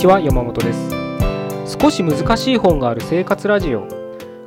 [0.00, 1.78] にちは山本です。
[1.78, 3.86] 少し難しい本がある生活ラジオ。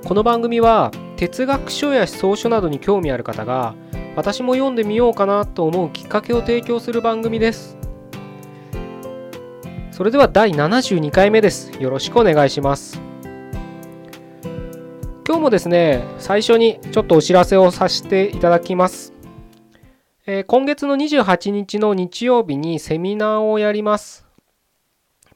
[0.03, 3.75] この番組は哲学書や思想書などに興味ある方が
[4.15, 7.77] 私も読んでみようかなと思うきっかけを提供する番組です。
[9.91, 11.69] それでは第72回目です。
[11.79, 12.99] よろしくお願いします。
[15.27, 19.13] 今日もですね最初にちょっとお知らせをさせていただきます。
[20.25, 24.22] えー、今月の28日の日曜日にセミナーをやります。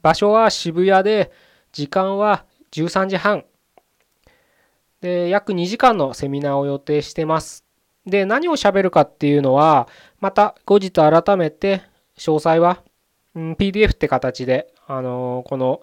[0.08, 1.34] 場所は渋谷で、
[1.74, 3.44] 時間は13時半。
[5.02, 7.66] で、約2時間のセミナーを予定してます。
[8.06, 9.90] で、何を喋るかっていうのは、
[10.22, 11.82] また後日改めて、
[12.18, 12.82] 詳細は、
[13.36, 15.82] うん、PDF って形で、あのー、この、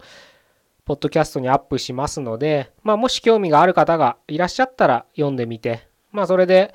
[0.87, 6.75] ポッドキャストにアップしますので、まあ、もし興味がある方がいらっしゃったら読んでみて、まあ、それで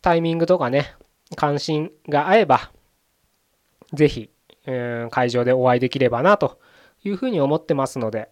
[0.00, 0.94] タイミングとかね、
[1.36, 2.70] 関心が合えば、
[3.92, 4.30] ぜひ、
[4.64, 6.58] えー、会場でお会いできればなと
[7.04, 8.28] いうふうに思ってますので、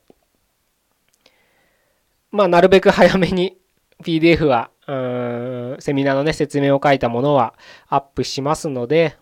[2.30, 3.56] まあ、なるべく早めに
[4.04, 4.70] PDF は、
[5.80, 7.54] セミナーのね、説明を書いたものは
[7.88, 9.16] アップしますので、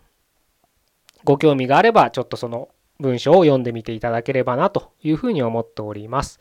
[1.24, 6.40] ご興味があれば、ちょっとその文章を読んでみていただければなというふうに思っております。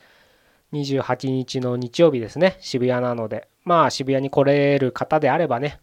[0.74, 5.80] 28日の日曜日ですね、渋谷なので、まあ渋谷に来れる方であればね、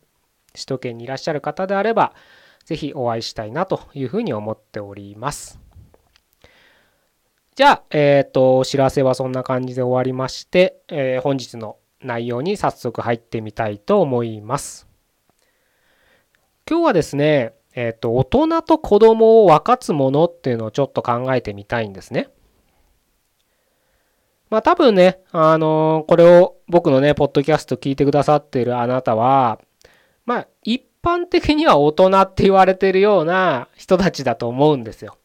[0.52, 2.14] 首都圏にいらっしゃる方であれば、
[2.64, 5.60] ぜひお会いしたいなというふうに思っております。
[7.56, 14.88] じゃあ、えっ、ー、と、お知らせはそんな感じで終わりまして、えー、本日の内容に早速入ってみたいと思います。
[16.68, 22.28] 今日はですね、えっ、ー、と、大人と子供を分かつものっていうのをちょっと考えてみたいんですね。
[24.50, 29.60] まあ多分ね、あのこれを僕のね、ポッドキャスト聞いてくださっているあなたは、
[30.26, 35.16] まあ、一般的には大人って言われてるような人たちだと思うんですよ。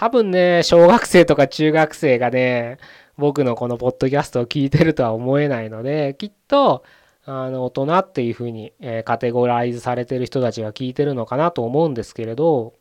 [0.00, 2.78] 多分ね、小学生とか中学生がね、
[3.18, 6.84] 僕のこのポッドキャストを聞いてるとは思えないので、きっと、
[7.26, 12.72] あの、大人っていうふうに、えカテゴライズされてる人たちが聞いてるのかなと思うんですけれど、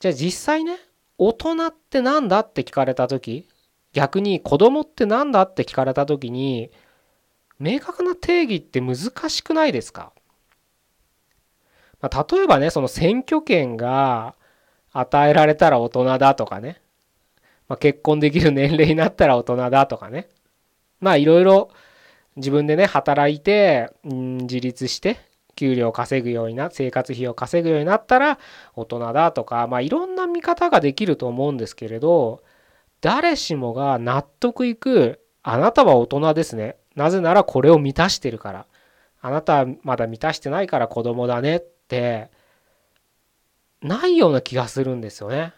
[0.00, 0.76] じゃあ実際ね、
[1.18, 3.48] 大人って何だって聞かれた時、
[3.92, 6.72] 逆に子供って何だって聞かれた時に、
[7.60, 8.96] 明確な定義って難
[9.28, 10.12] しくないですか？
[12.00, 14.34] まあ、例えばね、その選挙権が
[14.92, 16.80] 与えられたら大人だとかね、
[17.68, 20.28] まあ、結婚できる年齢になったら大人だとかね、
[21.00, 21.70] まあいろいろ
[22.36, 25.18] 自分でね、働いて、うん、自立して、
[25.56, 28.38] 給料を稼ぐようにな、生活費を稼ぐようになったら
[28.74, 32.42] 大人だとか、まあいろんな見方ができると思うんですけれど、
[33.00, 36.76] 誰しもが納得いく、あなたは大人ですね。
[36.96, 38.66] なぜならこれを満たしてるから。
[39.22, 42.30] あなたはまだ満たしてないから子供だねって
[43.82, 45.52] ないような気がするんですよね。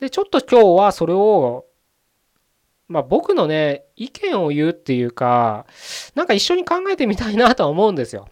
[0.00, 1.66] で、ちょっと今日はそれを、
[2.88, 5.66] まあ僕のね、意見を言うっていうか、
[6.14, 8.28] なんか一緒に考えてみたいなとは思うんですよ。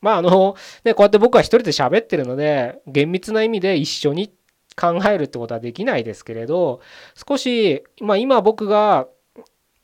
[0.00, 4.32] まああの、ね、こうやって僕は一人で喋ってるので、厳密な意味で一緒に
[4.76, 6.80] 考えるってことはできないですけれど、
[7.28, 9.08] 少し、まあ今僕が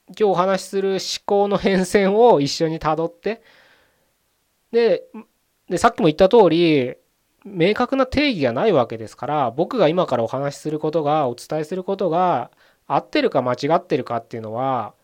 [0.08, 3.42] 今日お話しする思考の変遷を一緒にたどって、
[4.70, 5.04] で、
[5.68, 6.94] で、さっきも言った通り、
[7.44, 12.50] 明確な定義がないわけですから、僕が今からお話しすることが、お伝えすることが、
[12.86, 14.94] 合ってるか間違ってるかっていうのは、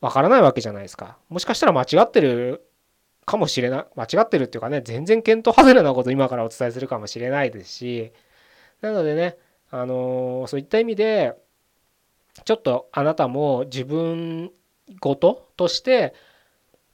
[0.00, 1.18] わからないわけじゃないですか。
[1.28, 2.66] もしかしたら間違ってる
[3.26, 3.84] かもしれない。
[3.96, 8.12] 間違ってるっていうかね、全然見当外れなこと今からお伝えするかもしれないですし、
[8.80, 9.36] なのでね、
[9.70, 11.34] あのー、そういった意味で、
[12.44, 14.50] ちょっとあなたも自分
[15.00, 16.14] ごととして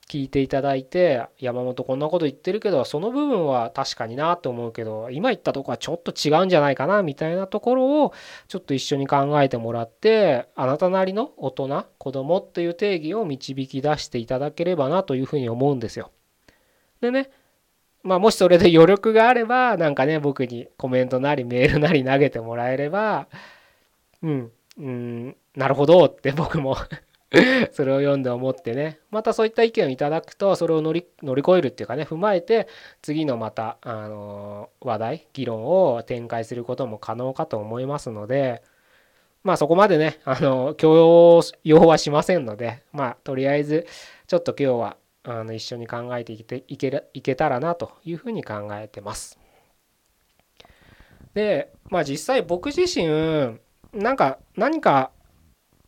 [0.09, 8.13] 聞いていただいて山本こんなこと言ってるけどその部分は確かになと思うけど今言ったとこはちょっと違うんじゃないかなみたいなところを
[8.47, 16.13] ちょっと一緒に考えてもらってあなたなりの大人子供っていう定義を導き出していただければなというふうに思うんですよ。
[17.01, 17.31] でね
[18.05, 23.27] まあもしそれで余力があればなんかね僕にコメントなりメールなり投げてもらえれば
[24.23, 26.77] うんうんなるほどって僕も
[27.73, 32.69] それを読んで思ってねまたそういった意見をいただくとそれを乗り乗り越えるっていうかね踏まえて
[33.03, 38.63] 次のまたあの話題議論を展開することも可能かと思いますので
[39.43, 43.87] まあそこまでねあの強要はしませんのでまあとりあえず
[44.29, 49.39] ちょっと今日はあの一緒に考えていけいけいけたらなというふうに考えてます。
[51.35, 53.59] でまあ実際僕自身
[53.93, 55.11] なんか何か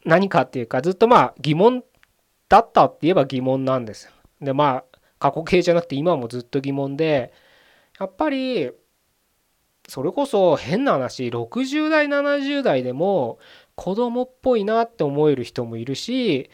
[0.04, 1.84] 何かっていうかずっとまあ疑問
[2.48, 4.12] だったって言えば疑問なんですよ。
[4.40, 7.32] でまあ過去形じゃなくて今もずっと疑問で
[7.98, 8.70] やっぱり
[9.88, 13.38] それこそ変な話60代70代でも
[13.74, 16.50] 子供っぽいなって思える人もいるし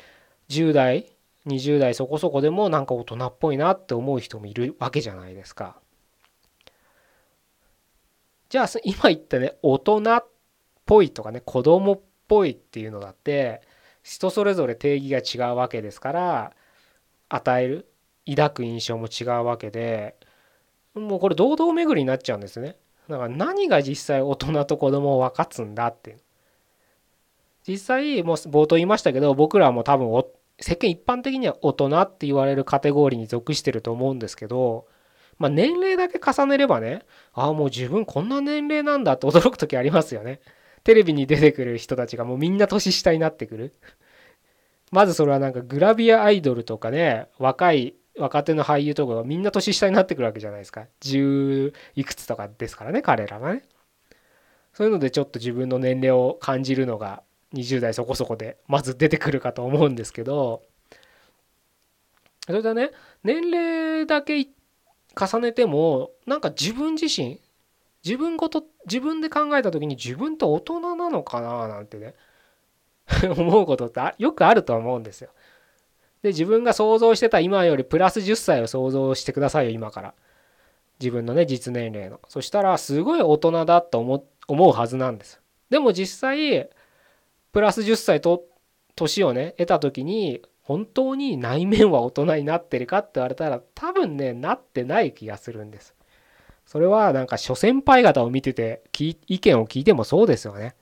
[0.48, 1.14] 10代
[1.46, 5.76] 20代そこそこでもなんか大人っぽいなって思う人もいるわけじゃないですか。
[8.48, 10.26] じゃあ今言ったね大人っ
[10.86, 13.62] ぽいとかね子供っぽいっていうのだって
[14.02, 16.52] 人それぞれ定義が違うわけですから
[17.28, 17.86] 与える
[18.28, 20.16] 抱く印象も違うわけで
[20.94, 22.76] もうこれ堂々巡りになっちゃうんですね。
[23.08, 26.16] だから何が実際大人と子供を分かつんだって
[27.66, 30.10] 実際もう冒頭言いましたけど僕らも多分
[30.60, 34.86] 世間一般的には大人って言われるカテゴリーに属してると思うんですけど、
[35.38, 40.40] まあ、年齢だけ重ねればねああもう自分こんな年齢なんだって驚く時ありますよね。
[40.84, 43.74] テレビに出てくる人たちがもうみんな年下になってくる。
[44.92, 50.86] まずそれはなんかグラビアアイドルとかね若い若手の俳優とかがみんな年下になってくるわけじゃないですか。
[51.00, 53.64] 10いくつとかですからね彼らがね。
[54.72, 57.22] そういうのでちょっと自分の年齢を感じるのが
[57.54, 60.62] 20代そこそこでまず出てくるかと思うんですけど
[62.46, 62.90] それでね
[63.22, 64.48] 年齢だけ
[65.16, 67.40] 重ねてもなんか自分自身
[68.04, 72.14] 自分ごと自分で考えた時に自分って大人なのかななんてね
[73.36, 75.30] 思うことってよくあると思うんですよ。
[76.22, 80.14] で自分が想像してた今よりプラス10歳を想像してくださいよ今から。
[81.00, 82.20] 自分のね実年齢の。
[82.28, 85.40] そしたらすごい大人だと思思うはずなんです。
[85.70, 86.70] でも実際
[87.52, 88.44] プラス10歳と
[88.96, 95.93] 年をね得た時に本当に内面は大人になってるかって言われたら多分ねなってない気がするんです。
[96.66, 100.74] それはなんか諸先輩方を見てて意見を聞いてもそうですよね。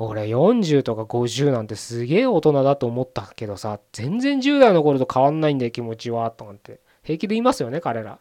[0.00, 8.20] 俺40とか50なんてすげえ大人だと思ったけどさ全然10代の頃と変わんないんだよ気持ちはと思って平気で言いますよね彼ら。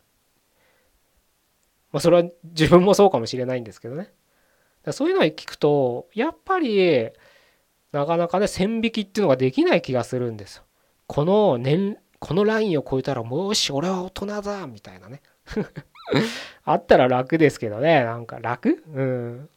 [1.91, 4.11] まあそれは自分もそうかもしれないんですけどね。
[4.91, 7.11] そういうのを聞くとやっぱり
[7.91, 10.63] なかなかね線引きっていうのができない気がするんですよ。
[11.05, 15.21] この年このラインを超えたらもし俺は大人だみたいなね
[16.65, 18.83] あったら楽ですけどねなんか楽？
[18.93, 19.49] うん。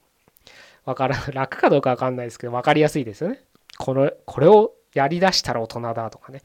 [0.85, 3.43] わからん 楽かどうかわかんないですけど分かりやすいですよね。
[3.79, 6.43] このこれをやりだしたら大人だとかね。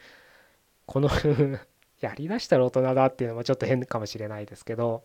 [0.86, 1.10] この
[2.00, 5.04] やりだしたら大人だっていうのもちょっと変かもしれないですけど。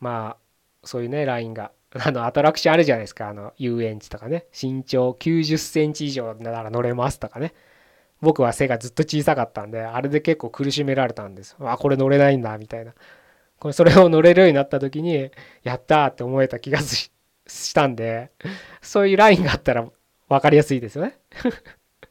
[0.00, 3.28] まあそういうねラインがあのアトラクションあるじゃないですか。
[3.28, 4.46] あの遊園地とかね。
[4.52, 7.54] 身長90センチ以上なら乗れますとかね。
[8.20, 11.56] 僕は背がずっと小さかったんであれで結構苦しめられたんです。
[11.60, 12.94] あこれ乗れないんだみたいな。
[13.58, 15.30] これそれを乗れるようになった時に
[15.62, 17.10] やったって思えた気がし
[17.74, 18.30] たんで
[18.80, 19.86] そういうラインがあったら
[20.28, 21.18] 分かりやすいですよね。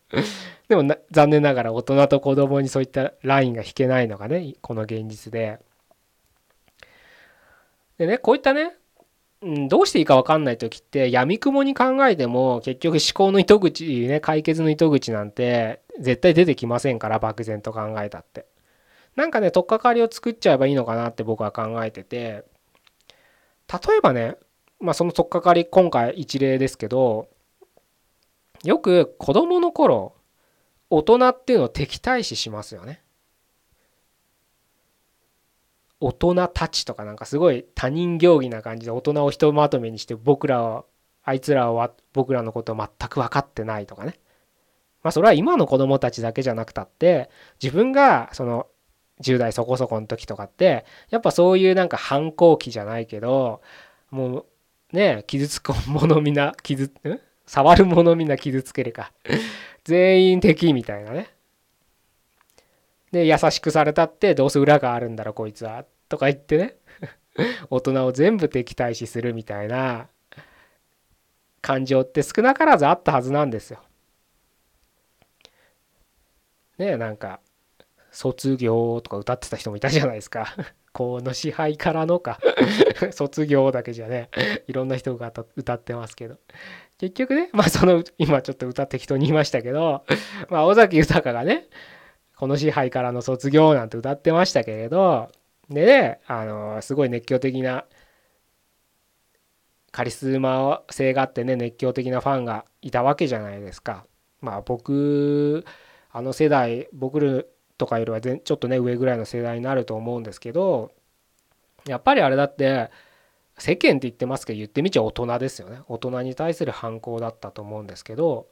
[0.68, 5.60] でも残念ながら大人と子供にそういったラインが引けないのがねこの現実で。
[7.98, 8.76] でねこういったね
[9.42, 18.46] うん、どうしていいか分かんない時ってやみくもに考えても結局思考の糸口ね解決の糸口なんて絶対出てきませんから漠然と考えたって。
[19.16, 22.46] なんかね取っかかりを作っちゃえばいいのかなって僕は考えてて
[23.68, 24.38] 例えばね
[24.80, 27.28] まあその取っかかり今回一例ですけど
[28.64, 30.16] よく子供の頃
[30.90, 33.02] 大人っていうのを敵対視しますよね。
[36.00, 40.86] 大人たちとかなんかすごい他人行儀な感じで大人をひとまとめにして僕らは
[41.24, 44.16] あいつらは僕らのことを全く分かってないとかね。
[45.04, 47.30] まあそれは今の子供たちだけじゃなくたって
[47.62, 48.68] 自分がその
[49.22, 53.62] 10代そこそこの時とかってやっぱそういうなんか反抗期じゃないけど
[54.10, 54.46] も
[54.94, 57.20] うね傷つくものみんな傷ん？
[57.46, 59.12] 触るものみんな傷つけるか。
[59.84, 61.30] 全員敵みたいなね。
[63.12, 66.76] で優しくされたってどうせ裏があるんだろこいつはとか言ってね
[67.70, 70.08] 大人を全部敵対視するみたいな
[71.62, 73.84] 感情って少なからずあったはずなんですよ。
[76.78, 77.42] ねえなんか
[78.12, 80.48] 「卒業」とか歌ってた人もいたじゃないですか。
[80.92, 82.40] この支配からのか
[83.12, 84.30] 卒業だけじゃね
[84.68, 86.40] いろんな人が歌ってますけど
[86.98, 90.04] 結局ねまあその今ちょっと歌って人に言いましたけど
[90.50, 91.68] まあ尾崎豊がね
[92.40, 95.30] この支配からの卒業なんて歌ってましたけれど
[95.70, 97.84] でねあのすごい熱狂的な
[99.92, 104.06] カリスマ性があってね熱狂的なファンがいたわけじゃないですか。
[104.40, 105.66] まあ僕
[106.14, 107.44] あの世代僕ら
[107.78, 110.94] とかよりはちょっとね上ぐらいの世代になると思うんですけど
[111.86, 112.90] やっぱりあれだって
[113.58, 118.48] 世間って言ってますけど言ってみちゃ大人ですよね大人に対する反抗だったと思うんですけど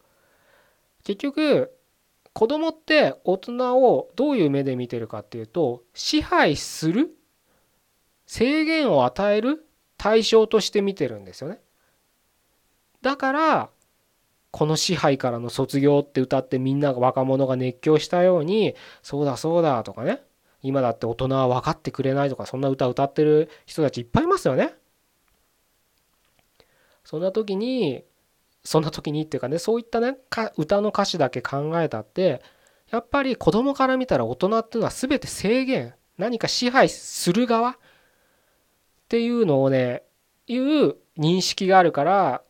[1.06, 1.72] 結局
[2.38, 7.10] 子供って大人をどういう目で見てるかっていうと支配する
[8.28, 9.66] 制限を与える
[9.98, 11.60] 対象として見てるんですよね。
[13.02, 13.70] だから
[14.52, 20.22] この支配からの卒業って歌ってみんなが若者が熱狂したようにそうだそうだとかね
[20.62, 24.76] 今だって大人は分かってくれないとかそんな歌歌ってる人たちいっぱいいますよね。
[27.04, 28.04] そんな時に
[28.68, 30.18] そんな時にっていうかねそういったね
[30.58, 32.42] 歌の歌詞だけ考えたって
[32.92, 37.76] やっぱり子供から見たら大人っていうのは全て制限何か支配する側っ
[39.08, 40.04] ていうのをね
[40.48, 42.42] いう認識があるから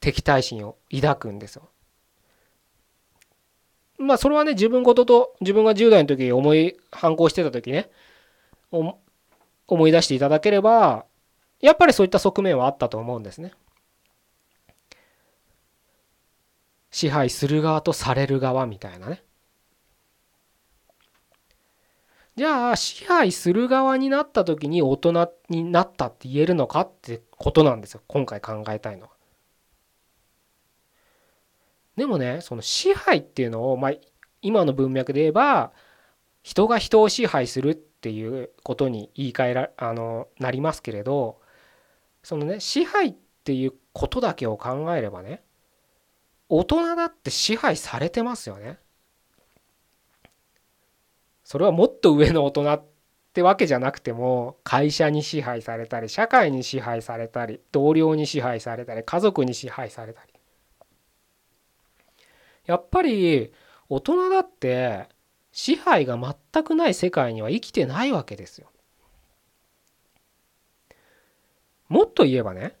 [0.00, 1.68] 敵対心を抱くんですよ。
[3.98, 7.90] まあそれはね自分事と自分が10代の時思い反抗してた時ね
[8.70, 8.98] 思
[9.86, 11.04] い出していただければ
[11.60, 13.52] やっぱりそういった側面はあったと思うんですね。
[16.90, 19.22] 支配する側とされる側みたいなね。
[22.36, 29.10] じゃあ支配する側になった時に大人になったって言えるのかってことなんですよ今回考えたいのは。
[31.96, 33.92] でもねその支配っていうのを、まあ、
[34.40, 35.72] 今の文脈で言えば
[36.44, 41.40] 人が人を支配するっていうことに言い換えらあのなりますけれど
[42.22, 45.42] そのね支配っていうことだけを考えればね
[46.48, 48.78] 大人だって支配されてますよね。
[51.44, 52.84] それはもっと上の大人っ
[53.32, 60.32] てわけじゃなくても会社に支配されたり社会に支配されたり同僚に支配されたり家族に支配されたり
[62.66, 63.52] やっぱり
[63.88, 65.08] 大人だって
[65.52, 66.18] 支配が
[66.52, 68.70] 全くない世界には生きてないわけですよ。
[71.88, 72.76] もっと言えばね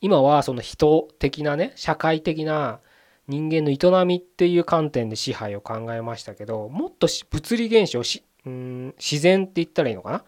[0.00, 2.80] 今はその人的なね社会的な
[3.28, 10.24] 人間の営みっていう観点で支配を考えましたけどもっと物理現象しうん自然って言ったらいいのかな？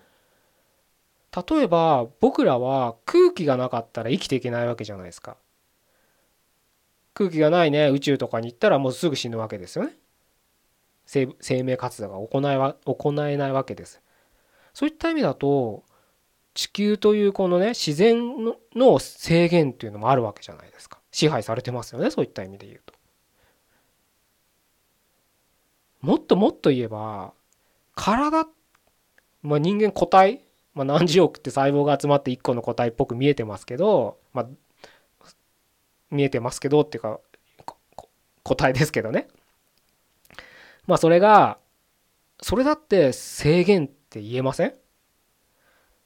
[1.48, 5.38] 例えば僕らは空気がなかったら生きていけないわけじゃないですか。
[7.14, 9.92] 空気がないね宇宙とかに行ったらもうすぐ死ぬわけですよね。
[11.06, 14.02] 生命活動が行え行えないわけです。
[14.74, 15.84] そういった意味だと
[16.54, 18.20] 地球というこのね自然
[18.74, 20.98] の制限っていうのもあるわけじゃないですか。
[21.10, 22.94] 支配されてますよねそういった意味で言うと。
[26.00, 27.32] もっともっと言えば
[27.94, 28.46] 体、
[29.42, 30.40] まあ、人間個体、
[30.74, 34.46] まあ、何十億って細胞が集まって一個の個体っぽく見えてますけど、まあ、
[36.10, 37.20] 見えてますけどっていうか
[38.42, 39.28] 答えですけどね
[40.86, 41.58] まあそれが
[42.40, 44.74] それだって制限って言えません？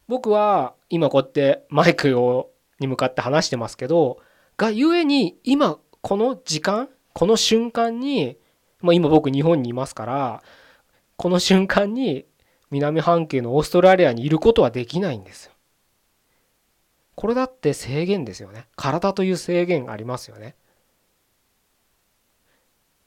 [0.08, 4.18] 僕は今こうやってマイクをに向かって話してますけど
[4.56, 8.36] がゆえに今この時間この瞬間に、
[8.80, 10.42] まあ、今僕日本にいますから
[11.16, 12.26] この瞬間に
[12.70, 15.52] 南半球のオーストラリアにいることはできないんですよ。
[17.14, 18.66] これだって制限ですよね。
[18.76, 20.54] 体という制限ありますよね。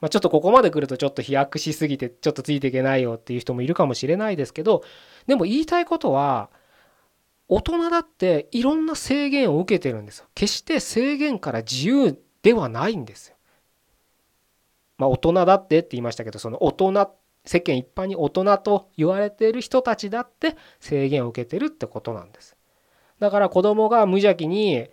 [0.02, 4.84] まあ、ちょっとここまで来るとちょっと飛躍しすぎてちょっとついていけないよっていう人もいるかもしれないですけど
[5.28, 6.50] でも言いたいことは
[7.50, 10.28] 大人だっていろんな制限を受けてるんですよ。
[10.36, 13.36] 決して制限から自由ではないんですよ。
[14.98, 17.12] まあ大人だってって言いましたけどその大人
[17.46, 22.56] 世間一般に大人と言われている人たちだって制限を受けてるってことなんです。
[23.20, 24.88] だから子供が無邪気に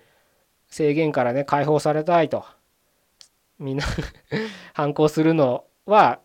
[0.69, 2.45] 制限からね解放されたいと
[3.59, 3.85] みんな
[4.73, 6.21] 反抗するのは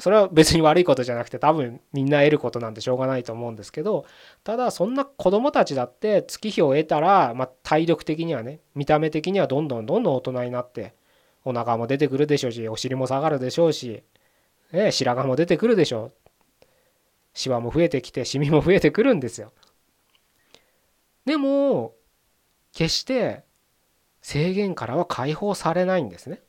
[0.00, 4.06] それは別に悪いことじゃなくて多分みんな得ることなんでしょうがないと思うんですけど
[4.44, 10.94] ただそんな子供たちだって月日を得たら、ま、体力的にはね見た目的にはどんどんどんどん大人になって
[11.44, 14.02] お腹も出てくるでしょうしお尻も下がるでしょうし、
[14.72, 16.12] ね、白髪も出てくるでしょう
[17.32, 19.52] シワも増えてきてシミも増えてくるんですよ。
[21.24, 21.94] でも
[22.72, 23.44] 決して
[24.20, 26.42] 制限からは解放されないんですね。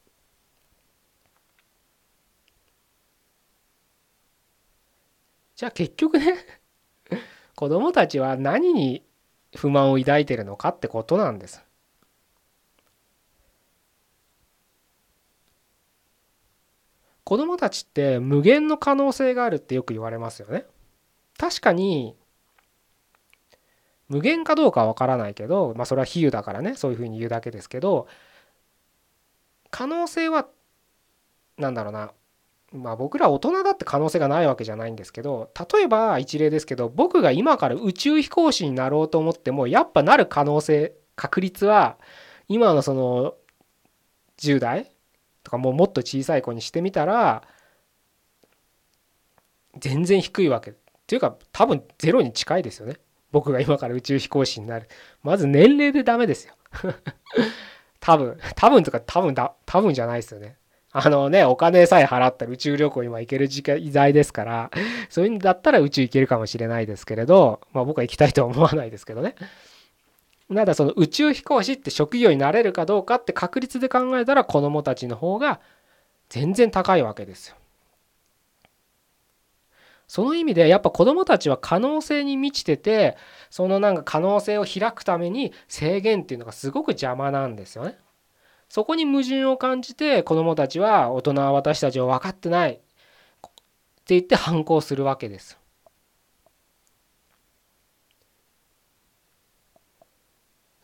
[5.62, 6.38] じゃあ結局ね
[7.56, 9.06] 子供たちは何に
[9.56, 11.64] 不満を抱いてるのかってことなんです。
[17.24, 20.66] 子供たちって無限の可能性があるってよく言われますよね。
[21.38, 22.18] 確かに
[24.08, 28.08] 無限かどうかは分からないけど、まあ、それは比喩だからねそういうふうに言うだけですけど
[29.70, 30.50] 可能性は
[31.58, 32.14] 何だろうな
[32.72, 41.98] まあ僕ら大人だって可能性がないわけじゃないんですけど例えば一例ですけど僕が今から宇宙飛行士になろうと思ってもやっぱなる可能性確率は
[42.48, 43.36] 今のその
[44.40, 44.92] 10代
[45.44, 47.44] とかもうもっと小さい子にしてみたら
[49.80, 50.72] 全然低いわけ。
[50.72, 50.74] っ
[51.08, 52.98] ていうか多分ゼロに近いですよね。
[53.32, 54.88] 僕が今から宇宙飛行士になる。
[55.24, 56.56] まず年齢でダメですよ。
[58.00, 58.38] 多分。
[58.56, 60.58] 多分とか多分だ多分じゃないですよね。
[60.94, 64.72] あのねお金さえ払ったら宇宙旅行今行ける時代ですから
[65.10, 69.36] そういうんだったら宇宙行けるかもしれないですけれどまあ僕は行きたいとは思わないですけどね
[70.54, 75.62] ただその宇宙飛行士って職業になれるかどうかって確率で考えたら子どもたちの方が
[76.28, 77.56] 全然高いわけですよ。
[80.08, 83.16] その意味でやっぱ子どもたちは可能性に満ちてて
[83.50, 87.98] そのなんか可能性を開くために制限っていうのがすごく邪魔なんですよね。
[88.72, 92.82] そこに矛盾を感じて子どもたちは大人は私たちを分かってないって
[94.06, 95.60] 言って反抗するわけです。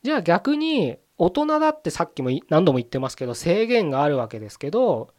[0.03, 5.13] じゃあ逆に大人だってさっきも何度も言ってますけど制限があるわけですけど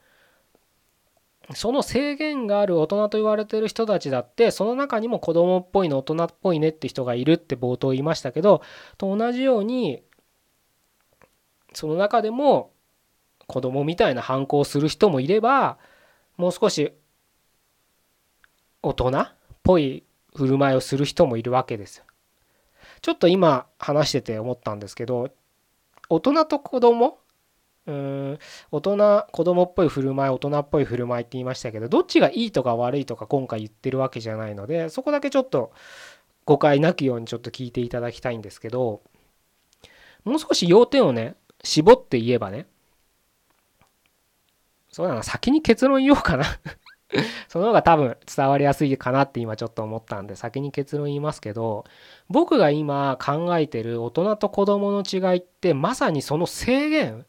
[1.55, 8.61] その制限がある大人と言われてる人たちだってその中にも子供っぽいの大人っぽいねって人がいるって冒頭言いましたけど
[8.99, 10.03] と同じように
[11.79, 12.73] その中でも
[13.47, 15.79] 子供みたいな反抗する人もいれば
[16.37, 16.93] もう少し
[18.83, 19.29] 大人っ
[19.63, 20.03] ぽい
[20.35, 22.03] 振る舞いをする人もいるわけです。
[23.01, 25.31] ちょっと今話してて思ったんですけど
[26.09, 27.19] 大人と子供？
[27.87, 28.39] うん
[28.73, 35.73] 大人子供っぽい振る舞い大人っぽい振る舞いって言いましたけどどっちがいいとか悪いとか今回言ってるわけじゃないのでそこだけちょっと
[36.45, 39.01] 誤解なきようにちょっと聞いていただきたいんですけど
[40.25, 42.67] もう少し要点をね絞って言えばね
[44.91, 46.45] そうだな先に結論言おうかな
[47.49, 51.85] その方が多分伝わりやすいかなって今ちょっと思ったんで先に結論言いますけど
[52.29, 57.27] 僕が今考えてる大人と子供の違いってまさにその制限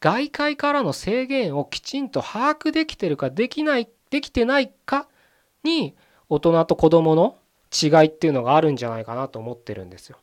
[0.00, 5.08] 外界からの制限をきちんと把握できてるかできないできてないか
[5.62, 5.94] に
[6.28, 7.36] 大人と子供の
[7.72, 10.18] 違いっていうのがあるんじゃないかなと思ってるんですよ。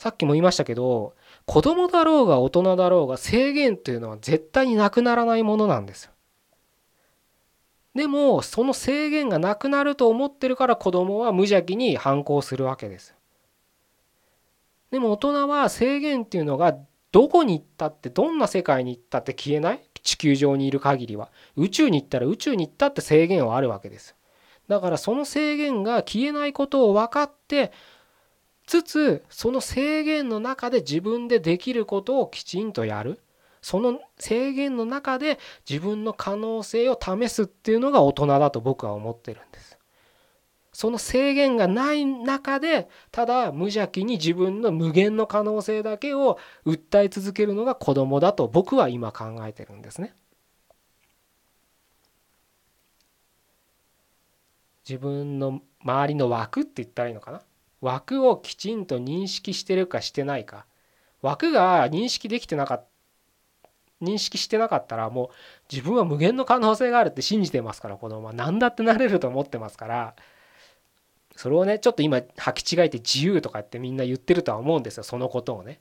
[0.00, 6.12] さっきも言いましたけど子供だろうが大人だろうが制限っていうのは絶対になくならないものなんですよ。
[7.94, 13.14] でもその制限がなくなると思ってるから子供は無邪気に反抗するわけです。
[14.90, 16.78] でも大人は制限っていうのが
[17.12, 19.80] どこに行ったってどんな世界に行ったって消えない？
[20.02, 24.16] 地球上にいる限りは宇宙に行ったら宇宙に行ったって制限はあるわけです
[24.66, 27.70] だからその制限が消えないことを分かって
[28.70, 33.18] つつその制限の中で自分でできることをきちんとやる。
[33.62, 39.76] その制限の中で自分の可能性を試すっていうのが大人だと僕は思ってるんです。
[40.72, 50.14] その制限がない中でただ無邪気に自分の無限の可能性だけを訴え続けるのが子供だと僕は今考えてるんですね。
[54.88, 57.42] 自分の周りの枠って言ったらいいのかな？
[57.80, 60.66] 枠をきちんと認識してるかしてないか。
[61.22, 62.90] 枠が認識できてなかった
[64.02, 65.28] 認識してなかったらもう
[65.70, 70.14] 自分は無限の可能性があるって信じてますから子供は何だってなれると思ってますから。
[71.36, 75.02] それをねちょっと今履き違えて自由とかってみんな言ってるとは思うんですよ。
[75.02, 75.80] そのことをね。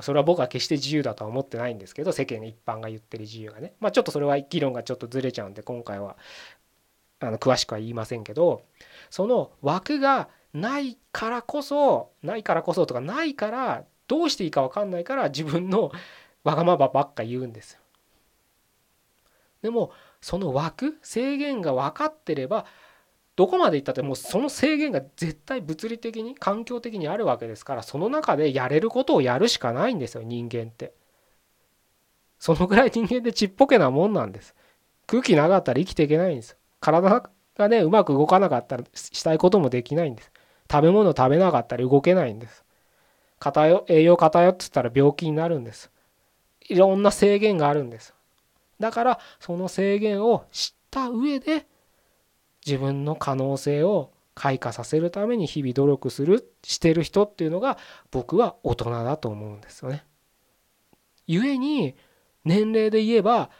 [0.00, 3.74] それは僕は決して自由だとは思ってないんですけど世間一般が言ってる自由がね。
[3.80, 6.16] まあちょっとそれは議論がちょっとずれちゃうんで今回は
[7.20, 8.62] あの詳しくは言いませんけど
[9.10, 15.90] その枠がないからこそないからこそとかないからどうしていいか分かんないから自分の
[16.44, 17.80] わがままばっか言うんですよ。
[19.62, 22.66] でもその枠制限が分かってれば
[23.36, 30.92] どこまでいったってもうその制限が絶対物理的に環境的にあるわけですからその中でやれることをやるしかないんですよ人間って。
[32.40, 34.56] そのぐらい人間ってちっぽけなもんなんです。
[35.06, 36.56] 空気なかったら生きていけないんです。
[36.80, 40.31] 体がねうまく動かなかったらしたいこともできないんです。
[40.72, 42.64] 食べ物食べなかったら動けないんです。
[43.38, 45.90] 偏栄養偏ってたら病気になるんです。
[46.66, 48.14] いろんな制限があるんです。
[48.80, 51.66] だからその制限を知った上で
[52.64, 57.76] 自分の可能性を開花させるために日々努力するしてる人っていうのが
[58.10, 60.06] 僕は大人だと思うんですよね。
[61.26, 61.94] 故に
[62.44, 63.50] 年齢で言えば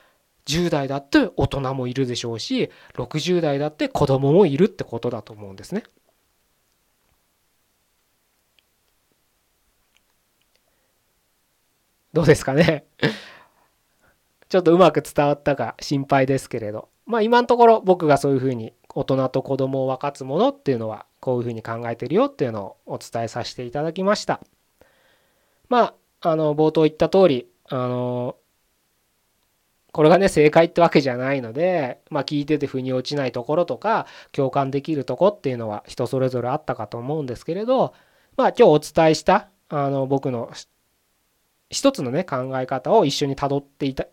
[0.47, 5.83] 10代だって大人もいるでしょうし60代だって子供もいるってことだと思うんですね。
[12.13, 12.85] どうですかね
[14.49, 24.41] ちょっとうまく伝わったか心配ですけれどまあ今のところ僕がそういうふうに大人と子供を分かつものっていうのはこういうふうに考えてるよっていうのをお伝えさせていただきました。
[25.69, 28.37] まああの冒頭言った通りあの
[29.93, 37.95] これがね正解ってわけじゃないのでまあ聞いてて腑に落ちないところとか共感できるとこっていうのは人それぞれあったかと思うんですけれど
[38.37, 40.51] まあ今日お伝えしたあの僕の
[41.73, 44.07] 一つのね考え方を一緒にたどっていた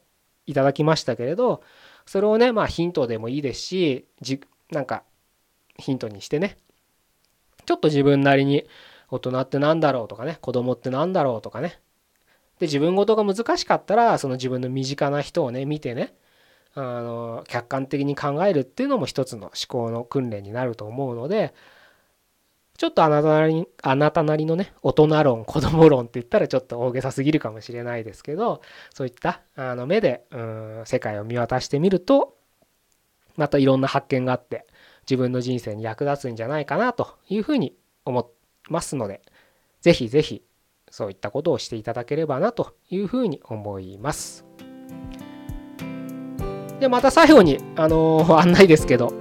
[0.47, 1.61] いただきましたけれど
[2.07, 4.41] それをねまあヒントでもいいですしじ
[4.71, 5.03] なんか
[5.77, 6.57] ヒントにしてね
[7.65, 8.65] ちょっと自分なりに
[9.11, 11.79] 大人って何だろうとかね子供って何だろうとかね
[12.59, 16.13] で自分事が難しかったらその自分の身近な人をね見てね
[16.75, 21.53] あの客観的に考えるっていうのも一つの思考の訓練になると思うので
[22.79, 28.61] ちょっとあなたなりあなたなりのね大人論子供論って言ったらちょっと大げさすぎるかもしれないですけど
[28.93, 32.37] そういったあの目でうん世界を見渡してみると
[33.35, 34.65] またいろんな発見があって
[35.01, 38.31] 自分の人生に役立つんじゃないかなというふうに思
[38.69, 39.23] いますので
[39.81, 40.43] 是非是非
[40.89, 44.45] そういったことをしていただければなというふうに思います。
[46.79, 49.11] でまた最後に、あのー、案内ですけど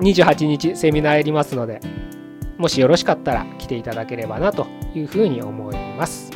[0.00, 1.80] 28日セミナーやりますので
[2.62, 6.30] もしよろしかったら来ていただければなというふうに思います。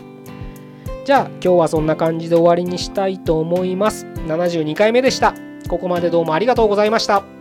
[1.05, 4.07] じゃあ今日はそんな感じで終わりにしたいと思います。
[4.07, 5.35] 72回目でした。
[5.69, 7.36] ここまでどうもありがとうございました。